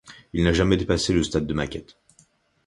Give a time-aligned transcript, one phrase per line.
[0.33, 1.95] Il n'a jamais dépassé le stade de maquette.